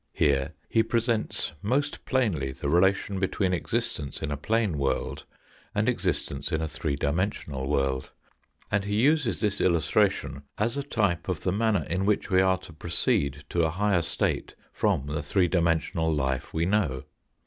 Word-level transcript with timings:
Here 0.13 0.53
he 0.67 0.81
presents 0.81 1.51
most 1.61 2.05
plainly 2.05 2.53
the 2.53 2.69
relation 2.69 3.19
between 3.19 3.53
existence 3.53 4.19
in 4.23 4.31
a 4.31 4.35
plane 4.35 4.79
world 4.79 5.25
and 5.75 5.87
existence 5.87 6.51
in 6.51 6.59
a 6.59 6.67
three 6.67 6.95
dimensional 6.95 7.67
world. 7.69 8.09
And 8.71 8.83
he 8.85 8.95
uses 8.95 9.41
this 9.41 9.61
illustration 9.61 10.41
as 10.57 10.75
a 10.75 10.81
type 10.81 11.27
of 11.29 11.41
the 11.41 11.51
manner 11.51 11.83
in 11.87 12.07
which 12.07 12.31
we 12.31 12.41
are 12.41 12.57
to 12.61 12.73
proceed 12.73 13.43
to 13.49 13.63
a 13.63 13.69
higher 13.69 14.01
state 14.01 14.55
from 14.73 15.05
the 15.05 15.21
three 15.21 15.47
dimensional 15.47 16.11
life 16.11 16.51
we 16.51 16.65
know. 16.65 17.03